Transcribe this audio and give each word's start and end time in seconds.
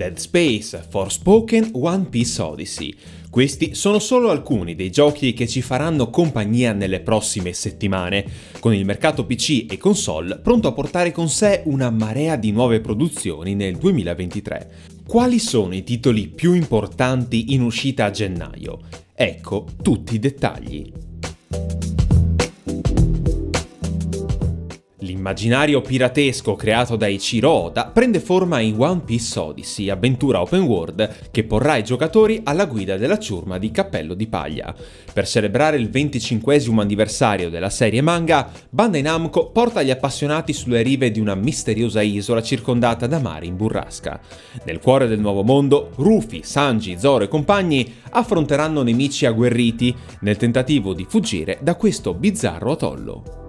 Dead 0.00 0.16
Space, 0.16 0.82
Forspoken, 0.88 1.72
One 1.74 2.06
Piece 2.06 2.40
Odyssey. 2.40 2.96
Questi 3.28 3.74
sono 3.74 3.98
solo 3.98 4.30
alcuni 4.30 4.74
dei 4.74 4.90
giochi 4.90 5.34
che 5.34 5.46
ci 5.46 5.60
faranno 5.60 6.08
compagnia 6.08 6.72
nelle 6.72 7.00
prossime 7.00 7.52
settimane, 7.52 8.24
con 8.60 8.72
il 8.72 8.86
mercato 8.86 9.26
PC 9.26 9.66
e 9.68 9.76
console 9.76 10.38
pronto 10.38 10.68
a 10.68 10.72
portare 10.72 11.12
con 11.12 11.28
sé 11.28 11.60
una 11.66 11.90
marea 11.90 12.36
di 12.36 12.50
nuove 12.50 12.80
produzioni 12.80 13.54
nel 13.54 13.76
2023. 13.76 14.70
Quali 15.06 15.38
sono 15.38 15.74
i 15.74 15.84
titoli 15.84 16.28
più 16.28 16.54
importanti 16.54 17.52
in 17.52 17.60
uscita 17.60 18.06
a 18.06 18.10
gennaio? 18.10 18.80
Ecco 19.12 19.66
tutti 19.82 20.14
i 20.14 20.18
dettagli. 20.18 20.90
L'immaginario 25.20 25.82
piratesco 25.82 26.56
creato 26.56 26.96
da 26.96 27.06
Ichiro 27.06 27.50
Oda 27.50 27.88
prende 27.88 28.20
forma 28.20 28.60
in 28.60 28.76
One 28.78 29.02
Piece 29.04 29.38
Odyssey, 29.38 29.90
avventura 29.90 30.40
open 30.40 30.62
world 30.62 31.30
che 31.30 31.44
porrà 31.44 31.76
i 31.76 31.84
giocatori 31.84 32.40
alla 32.42 32.64
guida 32.64 32.96
della 32.96 33.18
ciurma 33.18 33.58
di 33.58 33.70
Cappello 33.70 34.14
di 34.14 34.26
Paglia. 34.28 34.74
Per 35.12 35.28
celebrare 35.28 35.76
il 35.76 35.90
25 35.90 36.64
anniversario 36.78 37.50
della 37.50 37.68
serie 37.68 38.00
manga, 38.00 38.50
Bandai 38.70 39.02
Namco 39.02 39.50
porta 39.50 39.82
gli 39.82 39.90
appassionati 39.90 40.54
sulle 40.54 40.80
rive 40.80 41.10
di 41.10 41.20
una 41.20 41.34
misteriosa 41.34 42.00
isola 42.00 42.40
circondata 42.40 43.06
da 43.06 43.18
mari 43.18 43.46
in 43.46 43.56
burrasca. 43.56 44.18
Nel 44.64 44.80
cuore 44.80 45.06
del 45.06 45.20
nuovo 45.20 45.42
mondo, 45.42 45.90
Rufy, 45.96 46.40
Sanji, 46.44 46.98
Zoro 46.98 47.24
e 47.24 47.28
compagni 47.28 47.96
affronteranno 48.08 48.82
nemici 48.82 49.26
agguerriti 49.26 49.94
nel 50.20 50.38
tentativo 50.38 50.94
di 50.94 51.04
fuggire 51.06 51.58
da 51.60 51.74
questo 51.74 52.14
bizzarro 52.14 52.72
atollo. 52.72 53.39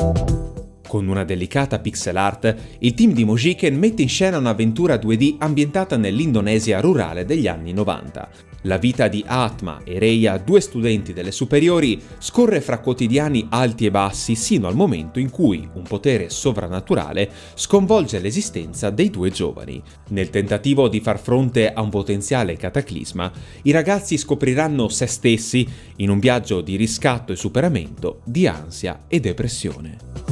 you 0.00 0.49
Con 0.90 1.06
una 1.06 1.22
delicata 1.22 1.78
pixel 1.78 2.16
art, 2.16 2.56
il 2.80 2.94
team 2.94 3.12
di 3.12 3.24
Mojiken 3.24 3.78
mette 3.78 4.02
in 4.02 4.08
scena 4.08 4.38
un'avventura 4.38 4.96
2D 4.96 5.36
ambientata 5.38 5.96
nell'Indonesia 5.96 6.80
rurale 6.80 7.24
degli 7.24 7.46
anni 7.46 7.72
90. 7.72 8.28
La 8.62 8.76
vita 8.76 9.06
di 9.06 9.22
Atma 9.24 9.82
e 9.84 10.00
Reia, 10.00 10.36
due 10.38 10.60
studenti 10.60 11.12
delle 11.12 11.30
superiori, 11.30 12.02
scorre 12.18 12.60
fra 12.60 12.80
quotidiani 12.80 13.46
alti 13.50 13.86
e 13.86 13.92
bassi 13.92 14.34
sino 14.34 14.66
al 14.66 14.74
momento 14.74 15.20
in 15.20 15.30
cui 15.30 15.64
un 15.74 15.84
potere 15.84 16.28
sovrannaturale 16.28 17.30
sconvolge 17.54 18.18
l'esistenza 18.18 18.90
dei 18.90 19.10
due 19.10 19.30
giovani. 19.30 19.80
Nel 20.08 20.28
tentativo 20.28 20.88
di 20.88 20.98
far 20.98 21.20
fronte 21.20 21.72
a 21.72 21.82
un 21.82 21.90
potenziale 21.90 22.56
cataclisma, 22.56 23.30
i 23.62 23.70
ragazzi 23.70 24.18
scopriranno 24.18 24.88
se 24.88 25.06
stessi 25.06 25.64
in 25.98 26.10
un 26.10 26.18
viaggio 26.18 26.60
di 26.62 26.74
riscatto 26.74 27.30
e 27.30 27.36
superamento 27.36 28.22
di 28.24 28.48
ansia 28.48 29.04
e 29.06 29.20
depressione. 29.20 30.29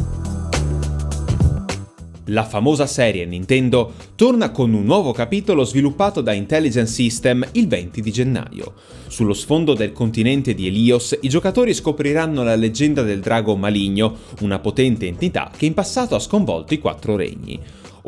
La 2.31 2.45
famosa 2.45 2.87
serie 2.87 3.25
Nintendo 3.25 3.95
torna 4.15 4.51
con 4.51 4.75
un 4.75 4.85
nuovo 4.85 5.13
capitolo 5.13 5.65
sviluppato 5.65 6.21
da 6.21 6.33
Intelligent 6.35 6.87
System 6.87 7.47
il 7.53 7.67
20 7.69 8.03
di 8.03 8.13
gennaio. 8.13 8.75
Sullo 9.07 9.33
sfondo 9.33 9.73
del 9.73 9.93
continente 9.93 10.53
di 10.53 10.67
Elios 10.67 11.17
i 11.23 11.29
giocatori 11.31 11.73
scopriranno 11.73 12.43
la 12.43 12.55
leggenda 12.55 13.01
del 13.01 13.21
drago 13.21 13.57
maligno, 13.57 14.17
una 14.41 14.59
potente 14.59 15.07
entità 15.07 15.51
che 15.57 15.65
in 15.65 15.73
passato 15.73 16.15
ha 16.15 16.19
sconvolto 16.19 16.75
i 16.75 16.79
quattro 16.79 17.17
regni. 17.17 17.59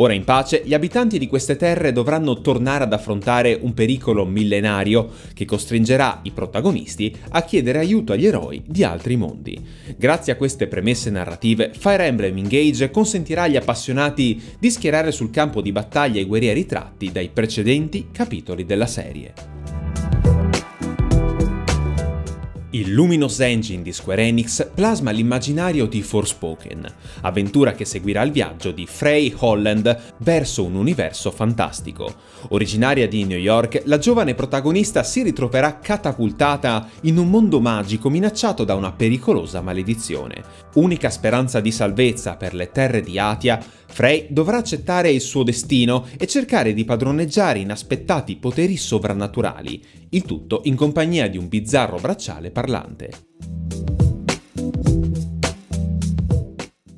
Ora 0.00 0.14
in 0.14 0.24
pace, 0.24 0.62
gli 0.64 0.72
abitanti 0.72 1.18
di 1.18 1.26
queste 1.26 1.56
terre 1.56 1.92
dovranno 1.92 2.40
tornare 2.40 2.84
ad 2.84 2.92
affrontare 2.94 3.58
un 3.60 3.74
pericolo 3.74 4.24
millenario 4.24 5.10
che 5.34 5.44
costringerà 5.44 6.20
i 6.22 6.30
protagonisti 6.30 7.14
a 7.28 7.42
chiedere 7.42 7.80
aiuto 7.80 8.14
agli 8.14 8.24
eroi 8.24 8.62
di 8.66 8.82
altri 8.82 9.16
mondi. 9.16 9.62
Grazie 9.98 10.32
a 10.32 10.36
queste 10.36 10.68
premesse 10.68 11.10
narrative, 11.10 11.72
Fire 11.74 12.06
Emblem 12.06 12.38
Engage 12.38 12.90
consentirà 12.90 13.42
agli 13.42 13.56
appassionati 13.56 14.40
di 14.58 14.70
schierare 14.70 15.12
sul 15.12 15.30
campo 15.30 15.60
di 15.60 15.70
battaglia 15.70 16.18
i 16.18 16.24
guerrieri 16.24 16.64
tratti 16.64 17.12
dai 17.12 17.28
precedenti 17.28 18.08
capitoli 18.10 18.64
della 18.64 18.86
serie. 18.86 19.79
Il 22.80 22.94
Luminous 22.94 23.40
Engine 23.40 23.82
di 23.82 23.92
Square 23.92 24.22
Enix 24.22 24.70
plasma 24.72 25.10
l'immaginario 25.10 25.84
di 25.84 26.00
Forspoken, 26.00 26.90
avventura 27.20 27.72
che 27.72 27.84
seguirà 27.84 28.22
il 28.22 28.32
viaggio 28.32 28.70
di 28.70 28.86
Frey 28.86 29.34
Holland 29.36 30.14
verso 30.16 30.64
un 30.64 30.76
universo 30.76 31.30
fantastico. 31.30 32.10
Originaria 32.48 33.06
di 33.06 33.26
New 33.26 33.36
York, 33.36 33.82
la 33.84 33.98
giovane 33.98 34.34
protagonista 34.34 35.02
si 35.02 35.22
ritroverà 35.22 35.78
catapultata 35.78 36.88
in 37.02 37.18
un 37.18 37.28
mondo 37.28 37.60
magico 37.60 38.08
minacciato 38.08 38.64
da 38.64 38.74
una 38.74 38.92
pericolosa 38.92 39.60
maledizione. 39.60 40.42
Unica 40.76 41.10
speranza 41.10 41.60
di 41.60 41.72
salvezza 41.72 42.36
per 42.36 42.54
le 42.54 42.70
terre 42.70 43.02
di 43.02 43.18
Atia, 43.18 43.62
Frey 44.00 44.28
dovrà 44.30 44.56
accettare 44.56 45.10
il 45.10 45.20
suo 45.20 45.42
destino 45.42 46.06
e 46.18 46.26
cercare 46.26 46.72
di 46.72 46.86
padroneggiare 46.86 47.58
inaspettati 47.58 48.36
poteri 48.36 48.78
sovrannaturali, 48.78 49.84
il 50.08 50.22
tutto 50.22 50.62
in 50.64 50.74
compagnia 50.74 51.28
di 51.28 51.36
un 51.36 51.48
bizzarro 51.48 51.98
bracciale 51.98 52.50
parlante. 52.50 53.10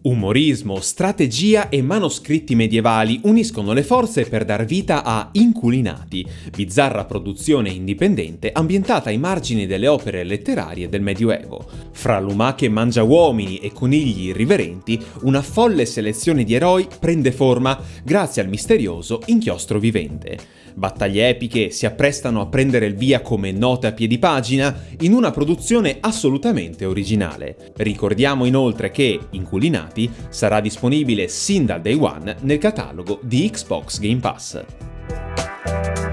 Umorismo, 0.02 0.80
strategia 0.80 1.68
e 1.68 1.80
manoscritti 1.80 2.56
medievali 2.56 3.20
uniscono 3.22 3.72
le 3.72 3.84
forze 3.84 4.24
per 4.24 4.44
dar 4.44 4.64
vita 4.64 5.04
a 5.04 5.28
Inculinati, 5.30 6.26
bizzarra 6.50 7.04
produzione 7.04 7.70
indipendente 7.70 8.50
ambientata 8.50 9.10
ai 9.10 9.18
margini 9.18 9.64
delle 9.64 9.86
opere 9.86 10.24
letterarie 10.24 10.88
del 10.88 11.02
Medioevo. 11.02 11.64
Fra 11.92 12.18
lumache 12.18 12.68
mangiauomini 12.68 13.58
e 13.58 13.70
conigli 13.72 14.24
irriverenti, 14.24 15.00
una 15.20 15.40
folle 15.40 15.86
selezione 15.86 16.42
di 16.42 16.54
eroi 16.54 16.88
prende 16.98 17.30
forma 17.30 17.78
grazie 18.02 18.42
al 18.42 18.48
misterioso 18.48 19.22
inchiostro 19.26 19.78
vivente. 19.78 20.36
Battaglie 20.74 21.28
epiche 21.28 21.70
si 21.70 21.84
apprestano 21.84 22.40
a 22.40 22.46
prendere 22.46 22.86
il 22.86 22.94
via 22.94 23.20
come 23.20 23.52
note 23.52 23.88
a 23.88 23.92
piedi 23.92 24.18
pagina 24.18 24.74
in 25.00 25.12
una 25.12 25.30
produzione 25.30 25.98
assolutamente 26.00 26.86
originale. 26.86 27.72
Ricordiamo 27.76 28.46
inoltre 28.46 28.90
che 28.90 29.20
Inculinati 29.32 29.91
sarà 30.28 30.60
disponibile 30.60 31.28
sin 31.28 31.66
dal 31.66 31.80
day 31.80 31.94
one 31.94 32.36
nel 32.40 32.58
catalogo 32.58 33.20
di 33.22 33.50
Xbox 33.50 33.98
Game 33.98 34.20
Pass. 34.20 36.10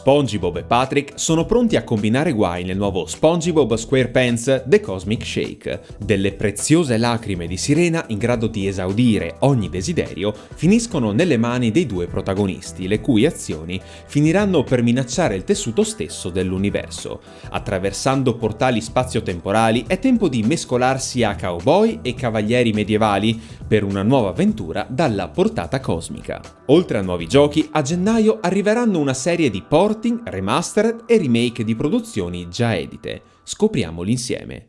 SpongeBob 0.00 0.56
e 0.56 0.62
Patrick 0.62 1.12
sono 1.16 1.44
pronti 1.44 1.76
a 1.76 1.84
combinare 1.84 2.32
guai 2.32 2.64
nel 2.64 2.78
nuovo 2.78 3.04
SpongeBob 3.04 3.74
SquarePants 3.74 4.62
The 4.64 4.80
Cosmic 4.80 5.26
Shake. 5.26 5.80
Delle 5.98 6.32
preziose 6.32 6.96
lacrime 6.96 7.46
di 7.46 7.58
sirena 7.58 8.04
in 8.06 8.16
grado 8.16 8.46
di 8.46 8.66
esaudire 8.66 9.36
ogni 9.40 9.68
desiderio 9.68 10.32
finiscono 10.54 11.12
nelle 11.12 11.36
mani 11.36 11.70
dei 11.70 11.84
due 11.84 12.06
protagonisti, 12.06 12.88
le 12.88 13.00
cui 13.00 13.26
azioni 13.26 13.78
finiranno 14.06 14.64
per 14.64 14.82
minacciare 14.82 15.34
il 15.34 15.44
tessuto 15.44 15.84
stesso 15.84 16.30
dell'universo. 16.30 17.20
Attraversando 17.50 18.36
portali 18.36 18.80
spazio-temporali 18.80 19.84
è 19.86 19.98
tempo 19.98 20.28
di 20.28 20.42
mescolarsi 20.42 21.24
a 21.24 21.36
cowboy 21.36 21.98
e 22.00 22.14
cavalieri 22.14 22.72
medievali 22.72 23.38
per 23.68 23.84
una 23.84 24.02
nuova 24.02 24.30
avventura 24.30 24.86
dalla 24.88 25.28
portata 25.28 25.78
cosmica. 25.78 26.40
Oltre 26.66 26.98
a 26.98 27.02
nuovi 27.02 27.26
giochi, 27.26 27.68
a 27.72 27.82
gennaio 27.82 28.38
arriveranno 28.40 28.98
una 28.98 29.12
serie 29.12 29.50
di 29.50 29.60
port 29.60 29.88
porting, 29.90 30.20
remastered 30.28 31.02
e 31.06 31.18
remake 31.18 31.64
di 31.64 31.74
produzioni 31.74 32.48
già 32.48 32.76
edite. 32.76 33.22
Scopriamoli 33.42 34.12
insieme. 34.12 34.66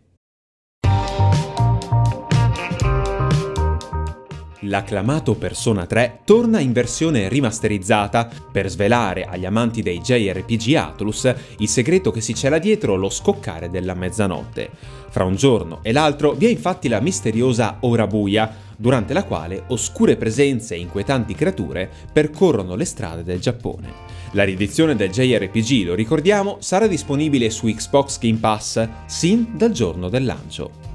L'acclamato 4.61 5.35
Persona 5.35 5.85
3 5.85 6.21
torna 6.23 6.59
in 6.59 6.71
versione 6.71 7.27
rimasterizzata 7.29 8.29
per 8.51 8.69
svelare 8.69 9.25
agli 9.25 9.45
amanti 9.45 9.81
dei 9.81 9.99
JRPG 9.99 10.75
Atlus 10.75 11.33
il 11.57 11.67
segreto 11.67 12.11
che 12.11 12.21
si 12.21 12.33
cela 12.33 12.59
dietro 12.59 12.95
lo 12.95 13.09
scoccare 13.09 13.69
della 13.69 13.93
mezzanotte. 13.93 14.69
Fra 15.09 15.23
un 15.23 15.35
giorno 15.35 15.79
e 15.81 15.91
l'altro 15.91 16.31
vi 16.33 16.45
è 16.45 16.49
infatti 16.49 16.87
la 16.87 16.99
misteriosa 16.99 17.77
Ora 17.81 18.07
Buia, 18.07 18.69
durante 18.81 19.13
la 19.13 19.23
quale 19.23 19.65
oscure 19.67 20.17
presenze 20.17 20.73
e 20.73 20.79
inquietanti 20.79 21.35
creature 21.35 21.87
percorrono 22.11 22.73
le 22.73 22.85
strade 22.85 23.23
del 23.23 23.39
Giappone. 23.39 24.09
La 24.31 24.43
riedizione 24.43 24.95
del 24.95 25.11
JRPG, 25.11 25.85
lo 25.85 25.93
ricordiamo, 25.93 26.57
sarà 26.61 26.87
disponibile 26.87 27.51
su 27.51 27.67
Xbox 27.67 28.17
Game 28.17 28.39
Pass 28.39 28.89
sin 29.05 29.55
dal 29.55 29.71
giorno 29.71 30.09
del 30.09 30.25
lancio. 30.25 30.90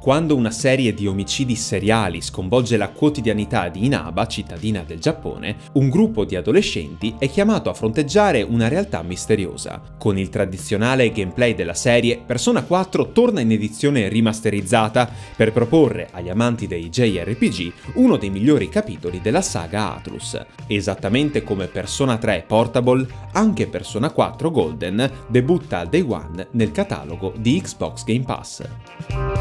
Quando 0.00 0.36
una 0.36 0.52
serie 0.52 0.94
di 0.94 1.08
omicidi 1.08 1.56
seriali 1.56 2.22
sconvolge 2.22 2.76
la 2.76 2.88
quotidianità 2.88 3.68
di 3.68 3.84
Inaba, 3.84 4.26
cittadina 4.26 4.84
del 4.86 5.00
Giappone, 5.00 5.56
un 5.72 5.88
gruppo 5.90 6.24
di 6.24 6.36
adolescenti 6.36 7.16
è 7.18 7.28
chiamato 7.28 7.68
a 7.68 7.74
fronteggiare 7.74 8.42
una 8.42 8.68
realtà 8.68 9.02
misteriosa. 9.02 9.82
Con 9.98 10.16
il 10.16 10.28
tradizionale 10.28 11.10
gameplay 11.10 11.54
della 11.54 11.74
serie, 11.74 12.22
Persona 12.24 12.62
4 12.62 13.10
torna 13.10 13.40
in 13.40 13.50
edizione 13.50 14.08
rimasterizzata 14.08 15.10
per 15.36 15.52
proporre 15.52 16.08
agli 16.12 16.28
amanti 16.28 16.68
dei 16.68 16.88
JRPG 16.88 17.72
uno 17.94 18.16
dei 18.16 18.30
migliori 18.30 18.68
capitoli 18.68 19.20
della 19.20 19.42
saga 19.42 19.96
Atlus. 19.96 20.40
Esattamente 20.68 21.42
come 21.42 21.66
Persona 21.66 22.18
3 22.18 22.44
Portable, 22.46 23.06
anche 23.32 23.66
Persona 23.66 24.10
4 24.10 24.50
Golden 24.50 25.10
debutta 25.26 25.80
al 25.80 25.88
day 25.88 26.04
one 26.06 26.46
nel 26.52 26.70
catalogo 26.70 27.34
di 27.36 27.60
Xbox 27.60 28.04
Game 28.04 28.24
Pass. 28.24 29.37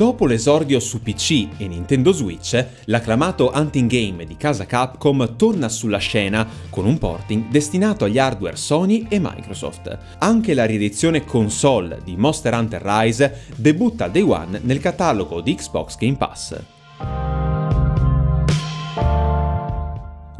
Dopo 0.00 0.24
l'esordio 0.24 0.80
su 0.80 1.02
PC 1.02 1.48
e 1.58 1.68
Nintendo 1.68 2.12
Switch, 2.12 2.66
l'acclamato 2.86 3.52
hunting 3.54 3.86
game 3.86 4.24
di 4.24 4.34
casa 4.38 4.64
Capcom 4.64 5.36
torna 5.36 5.68
sulla 5.68 5.98
scena 5.98 6.48
con 6.70 6.86
un 6.86 6.96
porting 6.96 7.48
destinato 7.50 8.06
agli 8.06 8.18
hardware 8.18 8.56
Sony 8.56 9.04
e 9.10 9.18
Microsoft. 9.18 9.98
Anche 10.20 10.54
la 10.54 10.64
riedizione 10.64 11.26
console 11.26 12.00
di 12.02 12.16
Monster 12.16 12.54
Hunter 12.54 12.80
Rise 12.82 13.42
debutta 13.56 14.08
Day 14.08 14.22
One 14.22 14.60
nel 14.62 14.80
catalogo 14.80 15.42
di 15.42 15.54
Xbox 15.54 15.98
Game 15.98 16.16
Pass. 16.16 16.79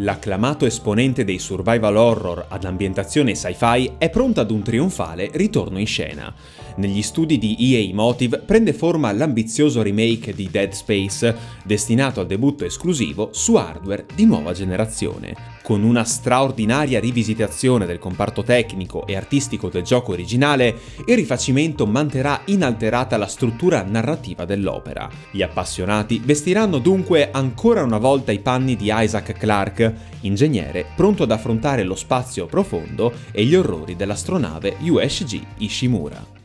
L'acclamato 0.03 0.65
esponente 0.65 1.25
dei 1.25 1.39
survival 1.39 1.97
horror 1.97 2.47
ad 2.49 2.65
ambientazione 2.65 3.35
sci-fi 3.35 3.93
è 3.99 4.09
pronto 4.09 4.41
ad 4.41 4.51
un 4.51 4.63
trionfale 4.63 5.29
ritorno 5.35 5.79
in 5.79 5.87
scena. 5.87 6.33
Negli 6.77 7.03
studi 7.03 7.37
di 7.37 7.55
EA 7.59 7.95
Motive 7.95 8.39
prende 8.39 8.73
forma 8.73 9.13
l'ambizioso 9.13 9.83
remake 9.83 10.33
di 10.33 10.49
Dead 10.51 10.73
Space, 10.73 11.37
destinato 11.65 12.21
al 12.21 12.27
debutto 12.27 12.65
esclusivo 12.65 13.29
su 13.33 13.57
hardware 13.57 14.07
di 14.15 14.25
nuova 14.25 14.55
generazione. 14.55 15.60
Con 15.71 15.85
una 15.85 16.03
straordinaria 16.03 16.99
rivisitazione 16.99 17.87
del 17.87 18.01
comparto 18.01 18.43
tecnico 18.43 19.07
e 19.07 19.15
artistico 19.15 19.69
del 19.69 19.85
gioco 19.85 20.11
originale, 20.11 20.77
il 21.07 21.15
rifacimento 21.15 21.87
manterrà 21.87 22.41
inalterata 22.47 23.17
la 23.17 23.29
struttura 23.29 23.85
narrativa 23.85 24.45
dell'opera. 24.45 25.09
Gli 25.31 25.43
appassionati 25.43 26.21
vestiranno 26.25 26.79
dunque 26.79 27.31
ancora 27.31 27.85
una 27.85 27.99
volta 27.99 28.33
i 28.33 28.41
panni 28.41 28.75
di 28.75 28.91
Isaac 28.93 29.35
Clarke, 29.35 29.95
ingegnere 30.23 30.87
pronto 30.97 31.23
ad 31.23 31.31
affrontare 31.31 31.85
lo 31.85 31.95
spazio 31.95 32.47
profondo 32.47 33.13
e 33.31 33.45
gli 33.45 33.55
orrori 33.55 33.95
dell'astronave 33.95 34.75
USG 34.81 35.41
Ishimura. 35.59 36.40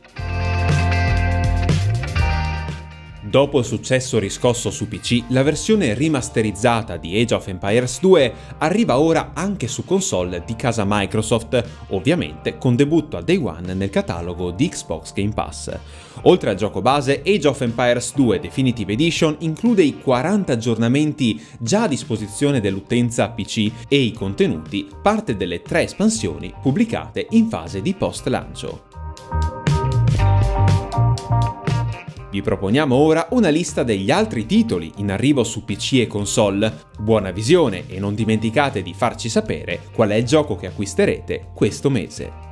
Dopo 3.36 3.58
il 3.58 3.66
successo 3.66 4.18
riscosso 4.18 4.70
su 4.70 4.88
PC, 4.88 5.24
la 5.28 5.42
versione 5.42 5.92
rimasterizzata 5.92 6.96
di 6.96 7.20
Age 7.20 7.34
of 7.34 7.46
Empires 7.48 8.00
2 8.00 8.32
arriva 8.56 8.98
ora 8.98 9.32
anche 9.34 9.68
su 9.68 9.84
console 9.84 10.42
di 10.46 10.56
casa 10.56 10.84
Microsoft, 10.86 11.62
ovviamente 11.88 12.56
con 12.56 12.76
debutto 12.76 13.18
a 13.18 13.20
Day 13.20 13.36
One 13.36 13.74
nel 13.74 13.90
catalogo 13.90 14.52
di 14.52 14.70
Xbox 14.70 15.12
Game 15.12 15.34
Pass. 15.34 15.78
Oltre 16.22 16.48
al 16.48 16.56
gioco 16.56 16.80
base, 16.80 17.20
Age 17.26 17.48
of 17.48 17.60
Empires 17.60 18.14
2 18.14 18.40
Definitive 18.40 18.94
Edition 18.94 19.36
include 19.40 19.82
i 19.82 19.98
40 20.00 20.54
aggiornamenti 20.54 21.38
già 21.58 21.82
a 21.82 21.88
disposizione 21.88 22.62
dell'utenza 22.62 23.28
PC 23.28 23.70
e 23.86 23.98
i 23.98 24.12
contenuti 24.12 24.88
parte 25.02 25.36
delle 25.36 25.60
tre 25.60 25.82
espansioni 25.82 26.54
pubblicate 26.62 27.26
in 27.32 27.50
fase 27.50 27.82
di 27.82 27.92
post-lancio. 27.92 28.95
Vi 32.36 32.42
proponiamo 32.42 32.94
ora 32.94 33.28
una 33.30 33.48
lista 33.48 33.82
degli 33.82 34.10
altri 34.10 34.44
titoli 34.44 34.92
in 34.96 35.10
arrivo 35.10 35.42
su 35.42 35.64
PC 35.64 36.00
e 36.00 36.06
console. 36.06 36.82
Buona 36.98 37.30
visione 37.30 37.84
e 37.88 37.98
non 37.98 38.14
dimenticate 38.14 38.82
di 38.82 38.92
farci 38.92 39.30
sapere 39.30 39.80
qual 39.90 40.10
è 40.10 40.16
il 40.16 40.26
gioco 40.26 40.54
che 40.54 40.66
acquisterete 40.66 41.52
questo 41.54 41.88
mese. 41.88 42.45